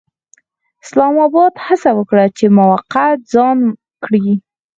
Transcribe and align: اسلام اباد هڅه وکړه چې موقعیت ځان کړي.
اسلام 0.83 1.15
اباد 1.27 1.53
هڅه 1.65 1.89
وکړه 1.97 2.25
چې 2.37 2.45
موقعیت 2.59 3.19
ځان 3.33 3.57
کړي. 4.03 4.27